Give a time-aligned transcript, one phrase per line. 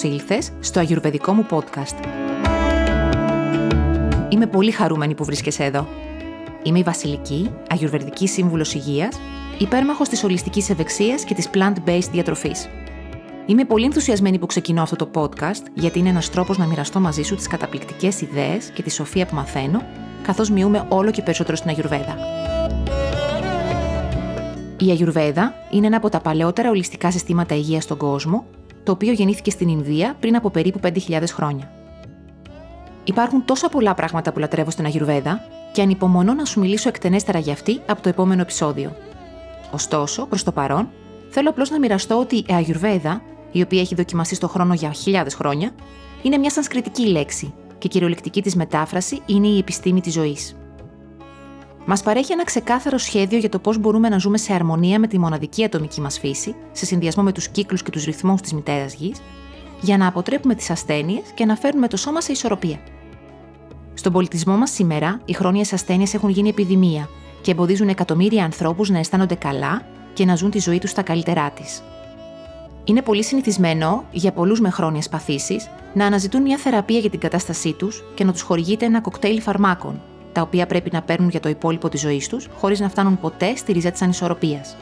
[0.00, 2.04] Καλώς ήλθες στο αγιουρβεδικό μου podcast.
[4.28, 5.88] Είμαι πολύ χαρούμενη που βρίσκεσαι εδώ.
[6.62, 9.20] Είμαι η Βασιλική, αγιουρβεδική σύμβουλος υγείας,
[9.58, 12.68] υπέρμαχος της ολιστικής ευεξίας και της plant-based διατροφής.
[13.46, 17.22] Είμαι πολύ ενθουσιασμένη που ξεκινώ αυτό το podcast, γιατί είναι ένας τρόπος να μοιραστώ μαζί
[17.22, 19.82] σου τις καταπληκτικές ιδέες και τη σοφία που μαθαίνω,
[20.22, 22.16] καθώς μειούμε όλο και περισσότερο στην Αγιουρβέδα.
[24.78, 28.44] Η Αγιουρβέδα είναι ένα από τα παλαιότερα ολιστικά συστήματα υγείας στον κόσμο
[28.86, 31.70] το οποίο γεννήθηκε στην Ινδία πριν από περίπου 5.000 χρόνια.
[33.04, 35.40] Υπάρχουν τόσα πολλά πράγματα που λατρεύω στην Αγιουρβέδα
[35.72, 38.96] και ανυπομονώ να σου μιλήσω εκτενέστερα για αυτή από το επόμενο επεισόδιο.
[39.70, 40.88] Ωστόσο, προς το παρόν,
[41.30, 43.22] θέλω απλώς να μοιραστώ ότι η Αγιουρβέδα,
[43.52, 45.70] η οποία έχει δοκιμαστεί στον χρόνο για χιλιάδες χρόνια,
[46.22, 50.56] είναι μια σανσκριτική λέξη και κυριολεκτική της μετάφραση είναι η επιστήμη της ζωής.
[51.88, 55.18] Μας παρέχει ένα ξεκάθαρο σχέδιο για το πώς μπορούμε να ζούμε σε αρμονία με τη
[55.18, 59.20] μοναδική ατομική μας φύση, σε συνδυασμό με τους κύκλους και τους ρυθμούς της μητέρας γης,
[59.80, 62.78] για να αποτρέπουμε τις ασθένειες και να φέρνουμε το σώμα σε ισορροπία.
[63.94, 67.08] Στον πολιτισμό μας σήμερα, οι χρόνιες ασθένειες έχουν γίνει επιδημία
[67.42, 69.82] και εμποδίζουν εκατομμύρια ανθρώπους να αισθάνονται καλά
[70.12, 71.82] και να ζουν τη ζωή τους στα καλύτερά της.
[72.84, 77.72] Είναι πολύ συνηθισμένο για πολλούς με χρόνιες παθήσεις να αναζητούν μια θεραπεία για την κατάστασή
[77.72, 80.00] τους και να τους χορηγείται ένα κοκτέιλ φαρμάκων,
[80.36, 83.56] τα οποία πρέπει να παίρνουν για το υπόλοιπο της ζωής τους, χωρίς να φτάνουν ποτέ
[83.56, 84.76] στη ρίζα της ανισορροπίας.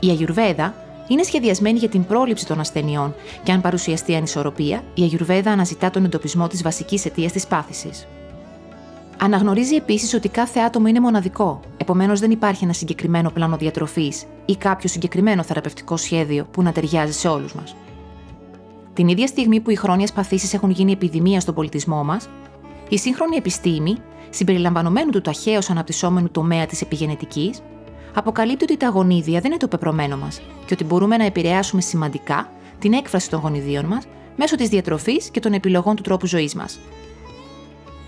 [0.00, 0.74] Η Αγιουρβέδα
[1.08, 6.04] είναι σχεδιασμένη για την πρόληψη των ασθενειών και αν παρουσιαστεί ανισορροπία, η Αγιουρβέδα αναζητά τον
[6.04, 8.06] εντοπισμό της βασικής αιτίας της πάθησης.
[9.18, 14.56] Αναγνωρίζει επίσης ότι κάθε άτομο είναι μοναδικό, επομένως δεν υπάρχει ένα συγκεκριμένο πλάνο διατροφής ή
[14.56, 17.76] κάποιο συγκεκριμένο θεραπευτικό σχέδιο που να ταιριάζει σε όλους μας.
[18.92, 22.28] Την ίδια στιγμή που οι χρόνιες παθήσεις έχουν γίνει επιδημία στον πολιτισμό μας,
[22.94, 23.96] η σύγχρονη επιστήμη
[24.30, 27.60] συμπεριλαμβανομένου του ταχαίως αναπτυσσόμενου τομέα της επιγενετικής,
[28.14, 32.50] αποκαλύπτει ότι τα γονίδια δεν είναι το πεπρωμένο μας και ότι μπορούμε να επηρεάσουμε σημαντικά
[32.78, 34.04] την έκφραση των γονιδίων μας
[34.36, 36.80] μέσω της διατροφής και των επιλογών του τρόπου ζωής μας.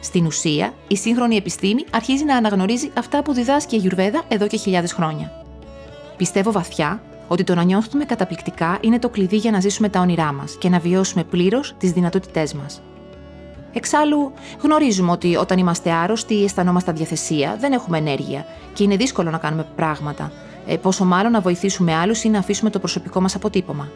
[0.00, 4.56] Στην ουσία, η σύγχρονη επιστήμη αρχίζει να αναγνωρίζει αυτά που διδάσκει η Αγιουρβέδα εδώ και
[4.56, 5.30] χιλιάδες χρόνια.
[6.16, 10.32] Πιστεύω βαθιά ότι το να νιώθουμε καταπληκτικά είναι το κλειδί για να ζήσουμε τα όνειρά
[10.32, 12.82] μας και να βιώσουμε πλήρως τις δυνατότητές μας.
[13.76, 14.32] Εξάλλου,
[14.62, 19.38] γνωρίζουμε ότι όταν είμαστε άρρωστοι ή αισθανόμαστε αδιαθεσία, δεν έχουμε ενέργεια και είναι δύσκολο να
[19.38, 20.32] κάνουμε πράγματα.
[20.66, 23.88] Ε, πόσο μάλλον να βοηθήσουμε άλλους ή να αφήσουμε το προσωπικό μας αποτύπωμα.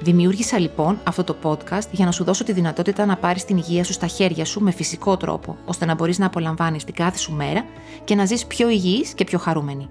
[0.00, 3.84] Δημιούργησα λοιπόν αυτό το podcast για να σου δώσω τη δυνατότητα να πάρεις την υγεία
[3.84, 7.32] σου στα χέρια σου με φυσικό τρόπο, ώστε να μπορείς να απολαμβάνεις την κάθε σου
[7.32, 7.64] μέρα
[8.04, 9.88] και να ζεις πιο υγιής και πιο χαρούμενη.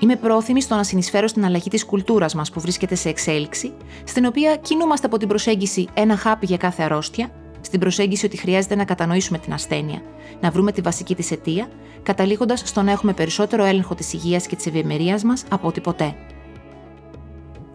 [0.00, 3.72] Είμαι πρόθυμη στο να συνεισφέρω στην αλλαγή της κουλτούρας μας που βρίσκεται σε εξέλιξη,
[4.04, 8.74] στην οποία κινούμαστε από την προσέγγιση ένα χάπι για κάθε αρρώστια στην προσέγγιση ότι χρειάζεται
[8.74, 10.02] να κατανοήσουμε την ασθένεια,
[10.40, 11.68] να βρούμε τη βασική της αιτία,
[12.02, 16.14] καταλήγοντας στο να έχουμε περισσότερο έλεγχο της υγείας και της ευημερίας μας από ό,τι ποτέ.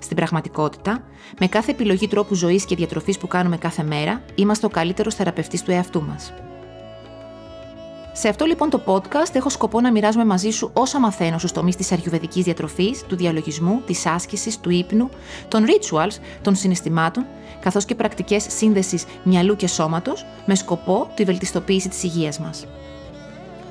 [0.00, 1.04] Στην πραγματικότητα,
[1.38, 5.62] με κάθε επιλογή τρόπου ζωής και διατροφής που κάνουμε κάθε μέρα, είμαστε ο καλύτερος θεραπευτής
[5.62, 6.32] του εαυτού μας.
[8.16, 11.76] Σε αυτό λοιπόν το podcast έχω σκοπό να μοιράζομαι μαζί σου όσα μαθαίνω στους τομείς
[11.76, 15.08] της αριουβεδική διατροφής, του διαλογισμού, της άσκησης, του ύπνου,
[15.48, 17.26] των rituals, των συναισθημάτων,
[17.60, 22.66] καθώς και πρακτικές σύνδεσης μυαλού και σώματος με σκοπό τη βελτιστοποίηση της υγείας μας.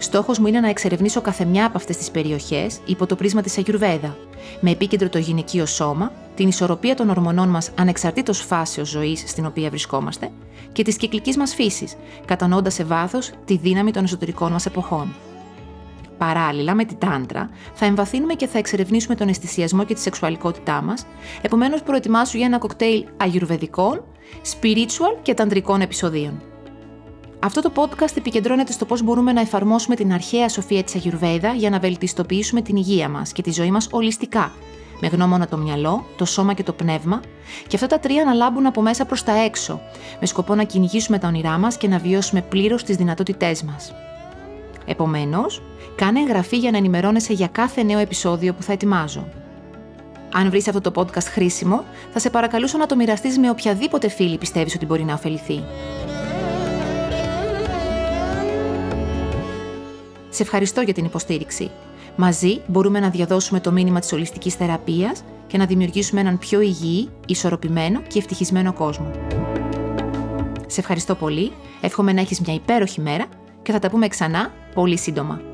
[0.04, 3.58] Στόχος μου είναι να εξερευνήσω κάθε μια από αυτές τις περιοχές υπό το πρίσμα της
[3.58, 4.18] Αγιουρβέδα,
[4.60, 9.70] με επίκεντρο το γυναικείο σώμα, την ισορροπία των ορμονών μας ανεξαρτήτως φάσεως ζωής στην οποία
[9.70, 10.32] βρισκόμαστε
[10.72, 15.14] και της κυκλικής μας φύσης, κατανοώντας σε βάθος τη δύναμη των εσωτερικών μας εποχών.
[16.18, 21.06] Παράλληλα με την τάντρα, θα εμβαθύνουμε και θα εξερευνήσουμε τον αισθησιασμό και τη σεξουαλικότητά μας,
[21.42, 24.04] επομένως προετοιμάσου για ένα κοκτέιλ αγιουρβεδικών,
[24.54, 26.42] spiritual και ταντρικών επεισοδίων.
[27.46, 31.70] Αυτό το podcast επικεντρώνεται στο πώς μπορούμε να εφαρμόσουμε την αρχαία σοφία της Αγιουρβέδα για
[31.70, 34.52] να βελτιστοποιήσουμε την υγεία μας και τη ζωή μας ολιστικά,
[35.02, 37.22] με γνώμονα το μυαλό, το σώμα και το πνεύμα,
[37.68, 39.82] και αυτά τα τρία να λάμπουν από μέσα προς τα έξω,
[40.20, 43.94] με σκοπό να κυνηγήσουμε τα όνειρά μας και να βιώσουμε πλήρως τις δυνατότητές μας.
[44.86, 45.62] Επομένως,
[45.96, 49.28] κάνε εγγραφή για να ενημερώνεσαι για κάθε νέο επεισόδιο που θα ετοιμάζω.
[50.34, 51.84] Αν βρεις αυτό το podcast χρήσιμο,
[52.14, 55.64] θα σε παρακαλούσα να το μοιραστείς με οποιαδήποτε φίλη πιστεύεις ότι μπορεί να ωφεληθεί.
[60.34, 61.72] Σε ευχαριστώ για την υποστήριξη.
[62.16, 67.10] Μαζί μπορούμε να διαδώσουμε το μήνυμα της ολιστικής θεραπείας και να δημιουργήσουμε έναν πιο υγιή,
[67.28, 69.12] ισορροπημένο και ευτυχισμένο κόσμο.
[70.68, 71.52] Σε ευχαριστώ πολύ,
[71.82, 73.26] εύχομαι να έχεις μια υπέροχη μέρα
[73.62, 75.53] και θα τα πούμε ξανά πολύ σύντομα.